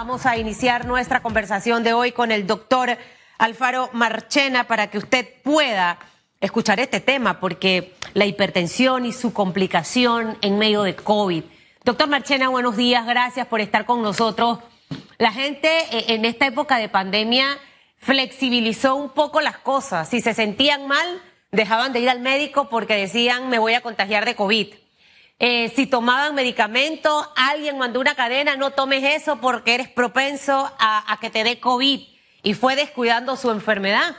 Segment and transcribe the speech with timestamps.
[0.00, 2.96] Vamos a iniciar nuestra conversación de hoy con el doctor
[3.36, 5.98] Alfaro Marchena para que usted pueda
[6.40, 11.42] escuchar este tema, porque la hipertensión y su complicación en medio de COVID.
[11.82, 14.60] Doctor Marchena, buenos días, gracias por estar con nosotros.
[15.18, 17.58] La gente eh, en esta época de pandemia
[17.96, 20.08] flexibilizó un poco las cosas.
[20.08, 21.20] Si se sentían mal,
[21.50, 24.68] dejaban de ir al médico porque decían me voy a contagiar de COVID.
[25.40, 31.16] Eh, si tomaban medicamento, alguien mandó una cadena, no tomes eso porque eres propenso a,
[31.20, 32.00] que te dé COVID
[32.42, 34.16] y fue descuidando su enfermedad.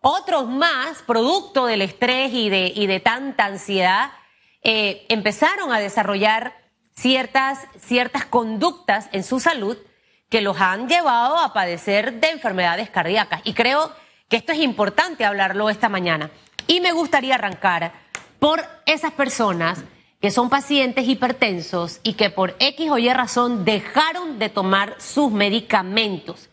[0.00, 4.12] Otros más, producto del estrés y de, y de tanta ansiedad,
[4.62, 6.56] eh, empezaron a desarrollar
[6.94, 9.76] ciertas, ciertas conductas en su salud
[10.28, 13.40] que los han llevado a padecer de enfermedades cardíacas.
[13.44, 13.92] Y creo
[14.28, 16.30] que esto es importante hablarlo esta mañana.
[16.68, 17.92] Y me gustaría arrancar
[18.38, 19.84] por esas personas
[20.22, 25.32] que son pacientes hipertensos y que por X o Y razón dejaron de tomar sus
[25.32, 26.48] medicamentos.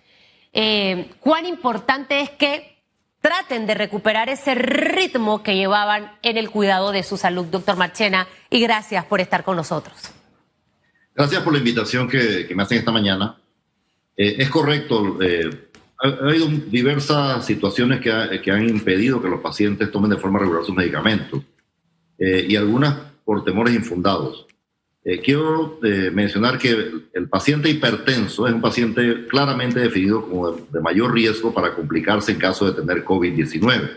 [0.51, 2.79] Eh, cuán importante es que
[3.21, 8.27] traten de recuperar ese ritmo que llevaban en el cuidado de su salud, doctor Marchena,
[8.49, 9.95] y gracias por estar con nosotros.
[11.13, 13.37] Gracias por la invitación que, me hacen esta mañana.
[14.17, 15.69] Eh, es correcto, eh,
[16.01, 20.63] ha, habido diversas situaciones que, que, han impedido que los pacientes tomen de forma regular
[20.65, 21.43] sus medicamentos
[22.21, 24.47] y algunas por temores infundados.
[25.03, 26.71] Eh, quiero eh, mencionar que
[27.13, 32.39] el, paciente hipertenso es un paciente claramente definido como de, mayor riesgo para complicarse en
[32.39, 33.91] caso de tener COVID-19.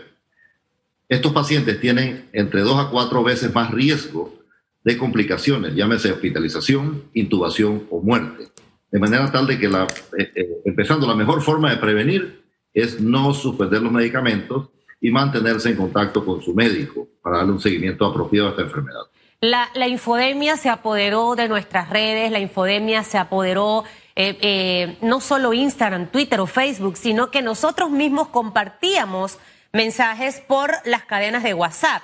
[1.09, 4.37] Estos pacientes tienen entre dos a cuatro veces más riesgo
[4.83, 8.49] de complicaciones, llámese hospitalización, intubación o muerte.
[8.91, 13.33] De manera tal de que, la, eh, empezando, la mejor forma de prevenir es no
[13.33, 14.69] suspender los medicamentos
[15.01, 19.01] y mantenerse en contacto con su médico para darle un seguimiento apropiado a esta enfermedad.
[19.43, 23.83] La, infodemia se apoderó de nuestras redes, la infodemia se apoderó
[24.15, 29.39] eh, eh, no solo Instagram, Twitter o Facebook, sino que nosotros mismos compartíamos
[29.73, 32.03] mensajes por las cadenas de WhatsApp.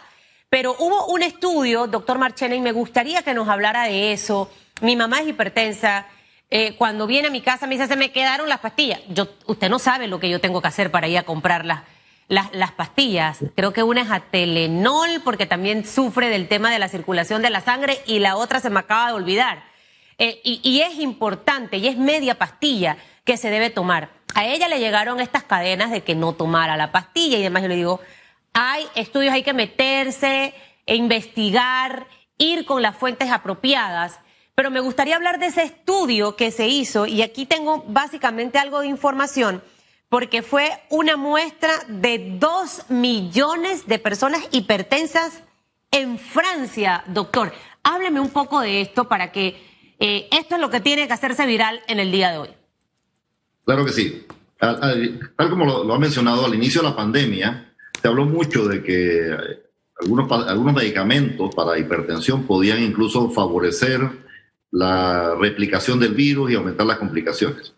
[0.49, 4.51] Pero hubo un estudio, doctor Marchena, y me gustaría que nos hablara de eso.
[4.81, 6.07] Mi mamá es hipertensa.
[6.49, 8.99] Eh, cuando viene a mi casa me dice, se me quedaron las pastillas.
[9.07, 11.83] Yo, usted no sabe lo que yo tengo que hacer para ir a comprarlas
[12.29, 13.39] las, las pastillas.
[13.55, 17.59] Creo que una es Telenol porque también sufre del tema de la circulación de la
[17.59, 19.63] sangre y la otra se me acaba de olvidar.
[20.17, 24.09] Eh, y, y, es importante y es media pastilla que se debe tomar.
[24.35, 27.63] A ella le llegaron estas cadenas de que no tomara la pastilla y demás.
[27.63, 27.99] Yo le digo,
[28.53, 30.53] hay estudios, hay que meterse,
[30.85, 32.07] e investigar,
[32.37, 34.19] ir con las fuentes apropiadas.
[34.55, 38.81] Pero me gustaría hablar de ese estudio que se hizo y aquí tengo básicamente algo
[38.81, 39.63] de información
[40.09, 45.43] porque fue una muestra de dos millones de personas hipertensas
[45.91, 47.53] en Francia, doctor.
[47.83, 49.61] Hábleme un poco de esto para que
[49.99, 52.49] eh, esto es lo que tiene que hacerse viral en el día de hoy.
[53.65, 54.25] Claro que sí.
[54.57, 59.35] Tal como lo, ha mencionado al inicio de la pandemia, se habló mucho de que
[60.01, 64.01] algunos, algunos medicamentos para hipertensión podían incluso favorecer
[64.71, 67.73] la replicación del virus y aumentar las complicaciones.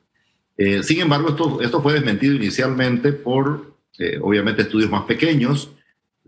[0.63, 5.72] Eh, sin embargo, esto, esto fue desmentido inicialmente por, eh, obviamente, estudios más pequeños,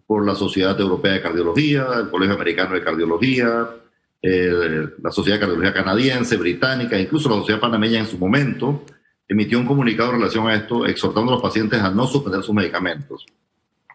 [0.07, 3.69] por la Sociedad Europea de Cardiología, el Colegio Americano de Cardiología,
[4.23, 8.83] la Sociedad de Cardiología Canadiense, Británica, incluso la Sociedad Panameña en su momento,
[9.27, 12.55] emitió un comunicado en relación a esto, exhortando a los pacientes a no suspender sus
[12.55, 13.27] medicamentos.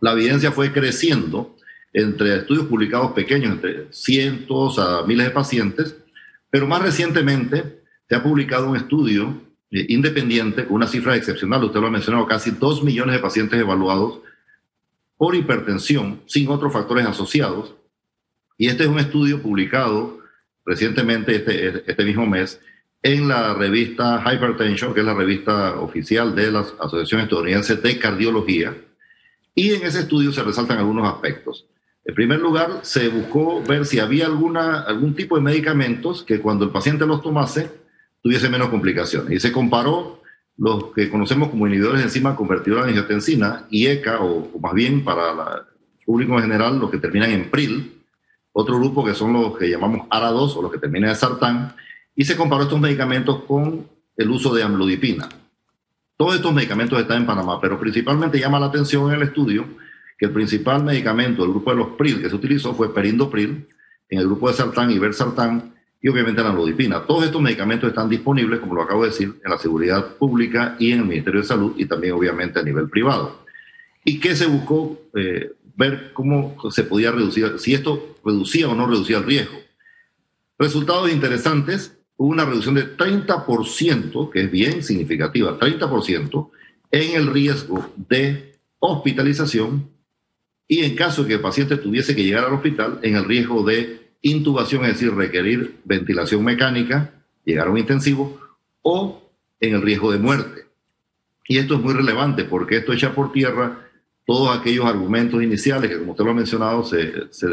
[0.00, 1.56] La evidencia fue creciendo
[1.93, 5.97] entre estudios publicados pequeños, entre cientos a miles de pacientes,
[6.49, 11.89] pero más recientemente se ha publicado un estudio eh, independiente, una cifra excepcional, usted lo
[11.89, 14.21] ha mencionado, casi 2 millones de pacientes evaluados
[15.17, 17.75] por hipertensión sin otros factores asociados.
[18.56, 20.21] Y este es un estudio publicado
[20.65, 22.61] recientemente, este, este mismo mes,
[23.03, 28.77] en la revista Hypertension, que es la revista oficial de la Asociación Estadounidense de Cardiología.
[29.55, 31.67] Y en ese estudio se resaltan algunos aspectos.
[32.05, 36.71] En primer lugar, se buscó ver si había algún tipo de medicamentos que cuando el
[36.71, 37.71] paciente los tomase,
[38.23, 39.33] tuviese menos complicaciones.
[39.33, 40.23] Y se comparó
[40.56, 45.05] los que conocemos como inhibidores de enzima convertidora de angiotensina, IECA, o, o más bien
[45.05, 48.03] para el público en general, los que terminan en PRIL,
[48.53, 51.76] otro grupo que son los que llamamos ARA2 o los que terminan en sartán,
[52.17, 53.87] y se comparó estos medicamentos con
[54.17, 55.29] el uso de amlodipina.
[56.17, 59.65] Todos estos medicamentos están en Panamá, pero principalmente llama la atención en el estudio
[60.19, 63.69] que el principal medicamento del grupo de los PRIL que se utilizó fue perindopril,
[64.09, 67.05] en el grupo de sartán y versartán y obviamente la amlodipina.
[67.05, 70.93] Todos estos medicamentos están disponibles, como lo acabo de decir, en la seguridad pública y
[70.93, 73.45] en el Ministerio de Salud y también obviamente a nivel privado.
[74.05, 75.00] ¿Y qué se buscó?
[75.15, 79.56] Eh, ver cómo se podía reducir, si esto reducía o no reducía el riesgo.
[80.59, 86.51] Resultados interesantes, hubo una reducción de 30%, que es bien significativa, 30%
[86.91, 89.89] en el riesgo de hospitalización
[90.67, 93.62] y en caso de que el paciente tuviese que llegar al hospital, en el riesgo
[93.62, 97.12] de intubación, es decir, requerir ventilación mecánica,
[97.44, 98.41] llegar a un intensivo,
[98.82, 99.23] o
[99.61, 100.67] en el riesgo de muerte.
[101.47, 103.87] Y esto es muy relevante porque esto echa por tierra
[104.26, 107.49] todos aquellos argumentos iniciales que, como usted lo ha mencionado, se, se,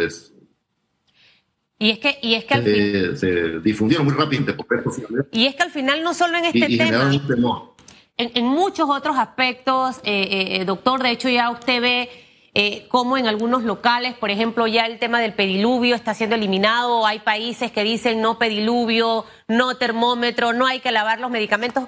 [1.77, 3.17] y es que, y es que al fin...
[3.17, 4.55] se difundieron muy rápidamente
[5.31, 7.11] Y es que al final no solo en este tema,
[8.17, 12.09] en, en, muchos otros aspectos, eh, eh, eh, doctor, de hecho ya usted ve
[12.55, 17.05] eh, cómo en algunos locales, por ejemplo, ya el tema del pediluvio está siendo eliminado,
[17.05, 21.87] hay países que dicen no pediluvio, no termómetro, no hay que lavar los medicamentos.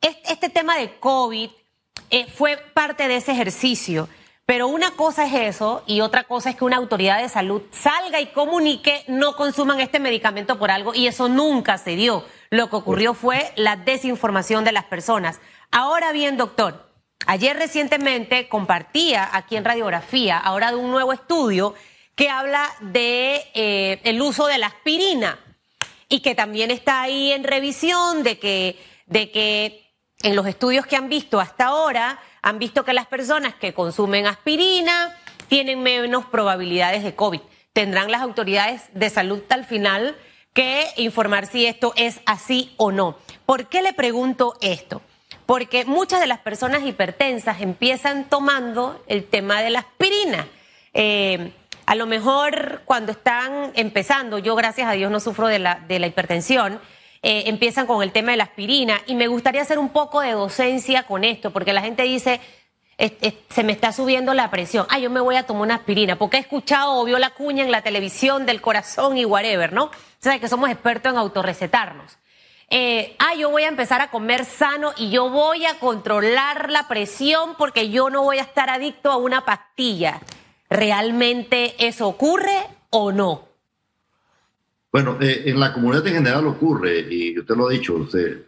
[0.00, 1.50] Este, este tema de COVID
[2.34, 4.08] fue parte de ese ejercicio.
[4.46, 8.20] Pero una cosa es eso y otra cosa es que una autoridad de salud salga
[8.20, 12.24] y comunique no consuman este medicamento por algo y eso nunca se dio.
[12.50, 15.40] Lo que ocurrió fue la desinformación de las personas.
[15.70, 16.93] Ahora bien, doctor,
[17.26, 21.74] ayer recientemente compartía aquí en radiografía, ahora de un nuevo estudio
[22.14, 25.38] que habla de eh, el uso de la aspirina
[26.08, 29.90] y que también está ahí en revisión de que, de que
[30.22, 34.26] en los estudios que han visto hasta ahora han visto que las personas que consumen
[34.26, 35.16] aspirina
[35.48, 37.40] tienen menos probabilidades de COVID.
[37.72, 40.16] Tendrán las autoridades de salud al final
[40.52, 43.18] que informar si esto es así o no.
[43.44, 45.02] ¿Por qué le pregunto esto?
[45.46, 50.46] Porque muchas de las personas hipertensas empiezan tomando el tema de la aspirina.
[50.94, 51.52] Eh,
[51.86, 56.80] a lo mejor cuando están empezando, yo gracias a Dios no sufro de la, hipertensión,
[57.22, 59.00] eh, empiezan con el tema de la aspirina.
[59.06, 62.40] Y me gustaría hacer un poco de docencia con esto, porque la gente dice,
[63.50, 64.86] se me está subiendo la presión.
[64.88, 67.64] Ah, yo me voy a tomar una aspirina, porque he escuchado o vio la cuña
[67.64, 69.84] en la televisión del corazón y whatever, ¿no?
[69.84, 69.90] O
[70.20, 72.16] sea, que somos expertos en autorrecetarnos.
[72.76, 76.88] Eh, ah, yo voy a empezar a comer sano y yo voy a controlar la
[76.88, 80.20] presión porque yo no voy a estar adicto a una pastilla.
[80.68, 83.46] ¿Realmente eso ocurre o no?
[84.90, 88.42] Bueno, eh, en la comunidad en general ocurre, y usted lo ha dicho, se,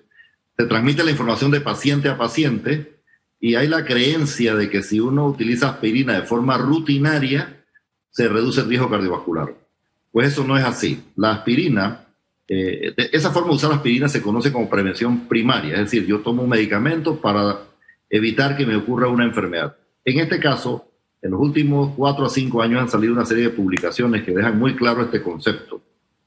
[0.57, 2.99] transmite la información de paciente a paciente
[3.39, 7.65] y hay la creencia de que si uno utiliza aspirina de forma rutinaria,
[8.11, 9.55] se reduce el riesgo cardiovascular.
[10.11, 11.05] Pues eso no es así.
[11.15, 12.06] La aspirina,
[12.49, 16.43] eh, esa forma de usar aspirina se conoce como prevención primaria, es decir, yo tomo
[16.43, 17.59] un medicamento para
[18.09, 19.77] evitar que me ocurra una enfermedad.
[20.05, 20.89] En este caso,
[21.23, 24.59] en los últimos cuatro a cinco años han salido una serie de publicaciones que dejan
[24.59, 25.83] muy claro este concepto.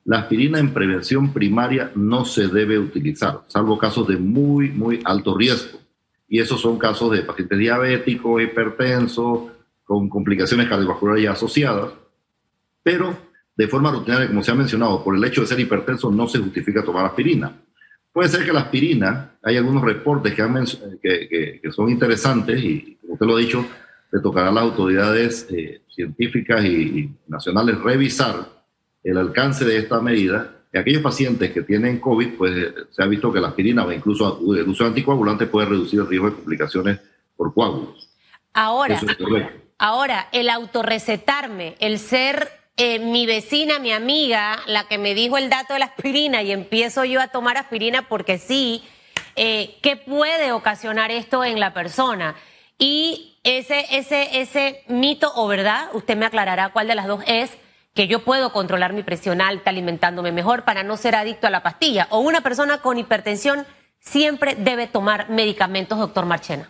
[0.05, 5.37] La aspirina en prevención primaria no se debe utilizar, salvo casos de muy, muy alto
[5.37, 5.79] riesgo.
[6.27, 9.51] Y esos son casos de pacientes diabéticos, hipertensos,
[9.85, 11.91] con complicaciones cardiovasculares asociadas.
[12.83, 13.28] Pero
[13.59, 16.39] de forma rutinaria, como se ha mencionado, por el hecho de ser hipertenso no se
[16.39, 17.51] justifica tomar aspirina.
[18.09, 23.25] Puede ser que la aspirina, hay algunos reportes que, que, son interesantes y, como usted
[23.25, 23.65] lo ha dicho,
[24.13, 28.47] le tocará a las autoridades eh, científicas y nacionales revisar
[29.03, 33.07] el alcance de esta medida, en aquellos pacientes que tienen COVID, pues eh, se ha
[33.07, 36.35] visto que la aspirina o incluso el uso de anticoagulantes puede reducir el riesgo de
[36.37, 36.99] complicaciones
[37.35, 38.09] por coágulos.
[38.53, 39.01] Ahora,
[39.77, 45.49] ahora el autorrecetarme, el ser eh, mi vecina, mi amiga, la que me dijo el
[45.49, 48.85] dato de la aspirina y empiezo yo a tomar aspirina porque sí,
[49.35, 52.35] eh, ¿qué puede ocasionar esto en la persona?
[52.77, 57.51] Y ese, ese, ese mito o verdad, usted me aclarará cuál de las dos es,
[57.93, 61.63] que yo puedo controlar mi presión alta alimentándome mejor para no ser adicto a la
[61.63, 62.07] pastilla.
[62.11, 63.65] O una persona con hipertensión
[63.99, 66.69] siempre debe tomar medicamentos, doctor Marchena.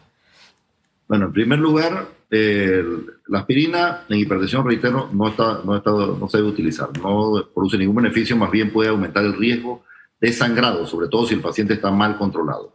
[1.09, 6.37] Bueno, en primer lugar, la aspirina en hipertensión, reitero, no, está, no, está, no se
[6.37, 6.95] debe utilizar.
[6.99, 9.81] No produce ningún beneficio, más bien puede aumentar el riesgo
[10.21, 12.73] de sangrado, sobre todo si el paciente está mal controlado.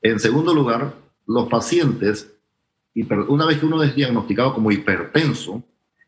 [0.00, 0.94] En segundo lugar,
[1.26, 2.34] los pacientes,
[3.28, 5.62] una vez que uno es diagnosticado como hipertenso,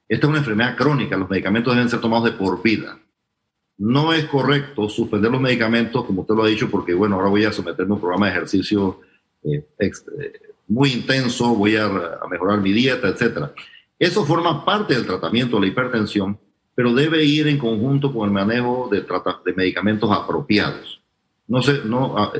[0.08, 2.98] esta es una enfermedad crónica, los medicamentos deben ser tomados de por vida.
[3.76, 7.44] No es correcto suspender los medicamentos, como usted lo ha dicho, porque bueno, ahora voy
[7.44, 9.00] a someterme a un programa de ejercicio
[9.44, 9.90] eh, eh,
[10.72, 11.90] muy intenso, voy a,
[12.30, 13.50] mejorar mi dieta, etc.
[13.98, 16.38] Eso forma parte del tratamiento de la hipertensión,
[16.74, 21.02] pero debe ir en conjunto con el manejo de, de medicamentos apropiados.
[21.46, 22.32] No sé, no, ah,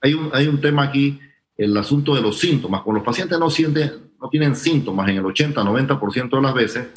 [0.00, 1.20] hay, un, hay un tema aquí,
[1.56, 2.82] el asunto de los síntomas.
[2.82, 6.88] Cuando los pacientes no, sienten, no tienen síntomas en el 80-90% de las veces,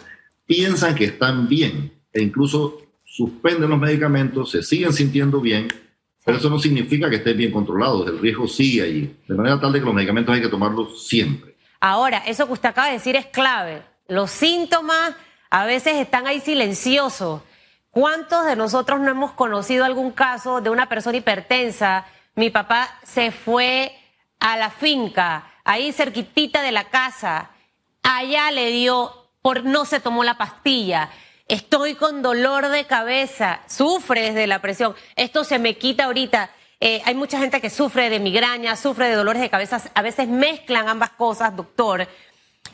[0.47, 5.67] piensan que están bien e incluso suspenden los medicamentos, se siguen sintiendo bien,
[6.29, 9.71] pero eso no significa que estén bien controlados, el riesgo sigue allí, de manera tal
[9.71, 11.55] de que los medicamentos hay que tomarlos siempre.
[11.79, 13.83] Ahora, eso que usted acaba de decir es clave.
[14.07, 15.15] Los síntomas
[15.49, 17.41] a veces están ahí silenciosos,
[17.91, 22.05] ¿Cuántos de nosotros no hemos conocido algún caso de una persona hipertensa?
[22.35, 23.91] Mi papá se fue
[24.39, 27.49] a la finca, ahí cerquitita de la casa,
[28.03, 31.09] allá le dio, por no se tomó la pastilla.
[31.49, 34.93] Estoy con dolor de cabeza, sufre desde la presión.
[35.15, 36.51] Esto se me quita ahorita.
[36.79, 39.81] Eh, hay mucha gente que sufre de migraña, sufre de dolores de cabeza.
[39.95, 42.07] A veces mezclan ambas cosas, doctor.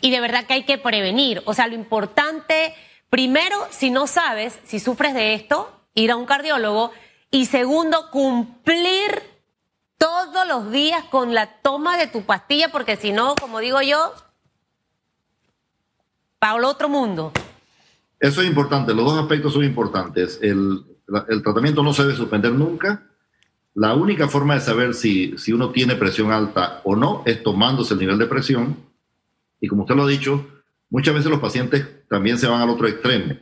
[0.01, 1.41] Y de verdad que hay que prevenir.
[1.45, 2.75] O sea, lo importante,
[3.09, 6.91] primero, si no sabes, si sufres de esto, ir a un cardiólogo.
[7.31, 9.23] Y segundo, cumplir
[9.97, 14.13] todos los días con la toma de tu pastilla, porque si no, como digo yo,
[16.39, 17.31] para el otro mundo.
[18.25, 20.39] Eso es importante, los dos aspectos son importantes.
[20.41, 20.83] El,
[21.27, 23.03] el tratamiento no se debe suspender nunca
[23.75, 27.93] la única forma de saber si, si uno tiene presión alta o no es tomándose
[27.93, 28.77] el nivel de presión.
[29.59, 30.47] Y como usted lo ha dicho,
[30.89, 33.35] muchas veces los pacientes también se van al otro extremo.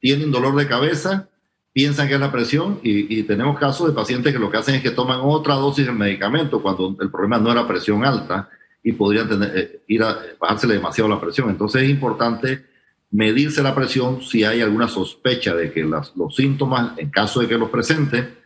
[0.00, 1.28] Tienen dolor de cabeza,
[1.72, 4.82] piensan que es la presión y, tenemos casos de pacientes que lo que hacen es
[4.82, 8.48] que toman otra dosis del medicamento cuando el problema no era presión alta
[8.82, 11.48] y podrían tener, eh, ir a bajársele demasiado la presión.
[11.48, 12.66] Entonces es importante
[13.10, 17.58] medirse la presión si hay alguna sospecha de que los síntomas, en caso de que
[17.58, 18.38] los presente,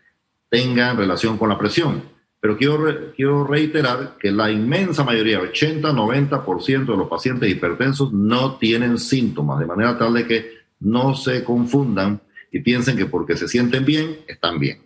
[0.48, 2.02] tengan relación con la presión.
[2.40, 8.98] Pero quiero, quiero reiterar que la inmensa mayoría, 80-90% de los pacientes hipertensos no tienen
[8.98, 10.50] síntomas, de manera tal de que
[10.80, 14.82] no se confundan y piensen que porque se sienten bien, están bien.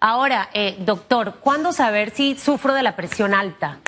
[0.00, 3.78] Ahora, eh, doctor, ¿cuándo saber si sufro de la presión alta?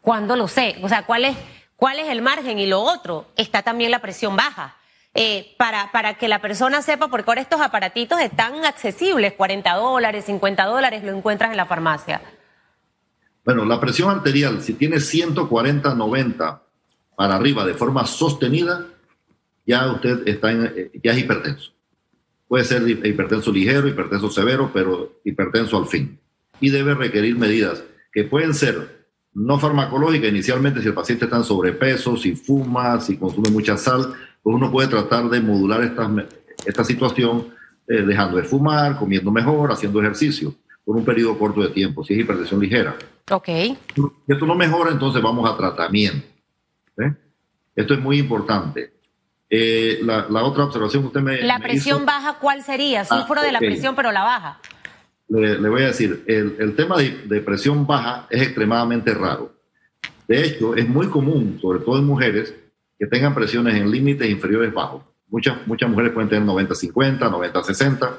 [0.00, 0.76] ¿Cuándo lo sé?
[0.82, 1.36] O sea, ¿cuál es,
[1.78, 2.58] ¿cuál es el margen?
[2.58, 4.76] Y lo otro, está también la presión baja.
[5.14, 10.26] Eh, para, para que la persona sepa, porque ahora estos aparatitos están accesibles, 40 dólares,
[10.26, 12.20] 50 dólares, lo encuentras en la farmacia.
[13.44, 16.62] Bueno, la presión arterial, si tiene 140, 90
[17.16, 18.86] para arriba de forma sostenida,
[19.66, 21.72] ya usted está en, eh, ya es hipertenso.
[22.46, 26.18] Puede ser hipertenso ligero, hipertenso severo, pero hipertenso al fin.
[26.60, 27.82] Y debe requerir medidas
[28.12, 28.97] que pueden ser
[29.38, 34.12] no farmacológicas inicialmente si el paciente está en sobrepeso, si fuma, si consume mucha sal,
[34.42, 36.10] pues uno puede tratar de modular esta,
[36.66, 37.46] esta situación
[37.86, 40.54] eh, dejando de fumar, comiendo mejor, haciendo ejercicio
[40.84, 42.96] por un periodo corto de tiempo, si es hipertensión ligera.
[43.30, 43.46] Ok.
[43.46, 46.26] Si esto no mejora, entonces vamos a tratamiento.
[47.76, 48.94] Esto es muy importante.
[49.48, 51.42] Eh, la, otra observación que usted me.
[51.42, 53.02] ¿La presión baja cuál sería?
[53.02, 54.60] Ah, Sufro de la presión, pero la baja.
[55.28, 59.52] Le, voy a decir, el, el tema de, de, presión baja es extremadamente raro.
[60.26, 62.54] De hecho, es muy común, sobre todo en mujeres,
[62.98, 65.02] que tengan presiones en límites inferiores bajos.
[65.28, 68.10] Muchas, muchas mujeres pueden tener 90-50, 90-60.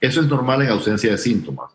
[0.00, 1.72] Eso es normal en ausencia de síntomas.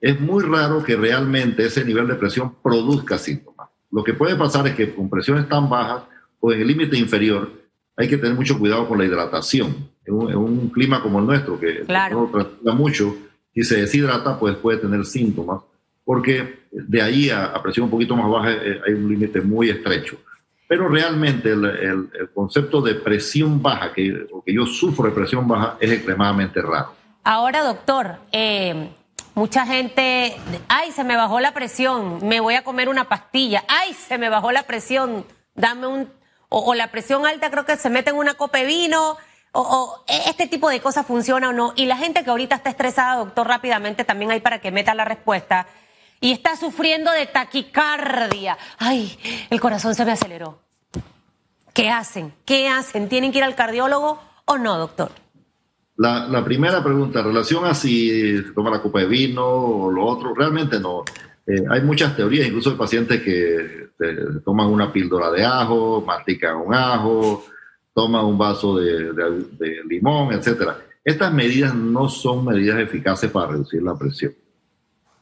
[0.00, 3.70] Es muy raro que realmente ese nivel de presión produzca síntomas.
[3.90, 6.02] Lo que puede pasar es que con presiones tan bajas
[6.40, 7.50] o en el límite inferior
[7.96, 9.88] hay que tener mucho cuidado con la hidratación.
[10.04, 12.30] En un, clima como el nuestro, que claro.
[12.62, 13.16] no mucho
[13.54, 15.62] y se deshidrata, pues puede tener síntomas,
[16.04, 20.18] porque de ahí a, presión un poquito más baja eh, hay un límite muy estrecho.
[20.66, 25.76] Pero realmente el, concepto de presión baja, que, o que yo sufro de presión baja,
[25.78, 26.94] es extremadamente raro.
[27.22, 28.90] Ahora, doctor, eh,
[29.34, 30.36] mucha gente,
[30.68, 34.28] ay, se me bajó la presión, me voy a comer una pastilla, ay, se me
[34.28, 36.08] bajó la presión, dame un,
[36.48, 39.16] o, la presión alta creo que se mete en una copa de vino,
[39.54, 41.72] o, o, este tipo de cosas funciona o no.
[41.76, 45.04] Y la gente que ahorita está estresada, doctor, rápidamente también hay para que meta la
[45.04, 45.66] respuesta
[46.20, 48.58] y está sufriendo de taquicardia.
[48.78, 49.16] Ay,
[49.50, 50.58] el corazón se me aceleró.
[51.72, 52.32] ¿Qué hacen?
[52.44, 53.08] ¿Qué hacen?
[53.08, 55.10] ¿Tienen que ir al cardiólogo o no, doctor?
[55.96, 60.34] La, primera pregunta, relación a si se toma la copa de vino o lo otro,
[60.34, 61.04] realmente no.
[61.46, 63.90] Eh, hay muchas teorías, incluso hay pacientes que
[64.44, 67.44] toman una píldora de ajo, mastican un ajo,
[67.94, 70.70] toman un vaso de, de limón, etc.
[71.04, 74.34] Estas medidas no son medidas eficaces para reducir la presión.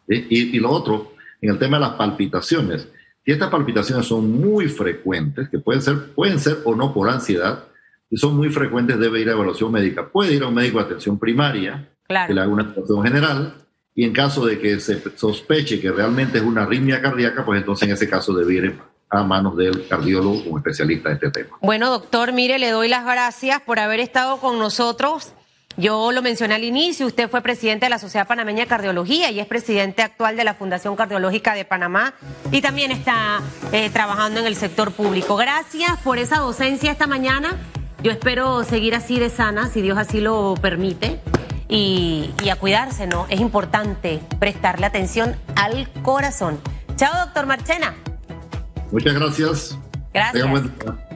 [0.09, 2.89] Y, lo otro, en el tema de las palpitaciones,
[3.25, 7.65] si estas palpitaciones son muy frecuentes, que pueden ser, pueden ser o no por ansiedad,
[8.11, 10.09] si son muy frecuentes debe ir a evaluación médica.
[10.09, 13.55] Puede ir a un médico de atención primaria, que le haga una evaluación general,
[13.95, 17.89] y en caso de que se sospeche que realmente es una arritmia cardíaca, pues entonces
[17.89, 18.79] en ese caso debe ir
[19.13, 21.59] a manos del cardiólogo un especialista en este tema.
[21.61, 25.35] Bueno, doctor, mire, le doy las gracias por haber estado con nosotros.
[25.77, 29.41] Yo lo mencioné al inicio, usted fue presidente de la Sociedad Panameña de Cardiología y
[29.41, 32.15] es presidente actual de la Fundación Cardiológica de Panamá
[32.51, 33.41] y también está
[33.73, 35.37] eh, trabajando en el sector público.
[35.37, 37.57] Gracias por esa docencia esta mañana.
[38.03, 41.21] Yo espero seguir así de sana, si Dios así lo permite,
[41.69, 43.27] y, a cuidarse, ¿no?
[43.31, 46.61] Es importante prestarle atención al corazón.
[46.97, 47.95] Chao, doctor Marchena.
[48.93, 49.79] Muchas gracias.
[50.13, 51.12] Gracias.